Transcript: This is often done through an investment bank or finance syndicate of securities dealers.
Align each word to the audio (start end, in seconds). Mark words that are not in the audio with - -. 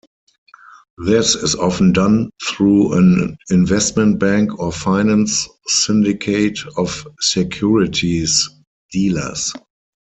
This 1.05 1.35
is 1.35 1.53
often 1.55 1.91
done 1.93 2.31
through 2.49 2.93
an 2.93 3.37
investment 3.51 4.17
bank 4.17 4.57
or 4.57 4.71
finance 4.71 5.47
syndicate 5.67 6.57
of 6.75 7.07
securities 7.19 8.49
dealers. 8.91 9.53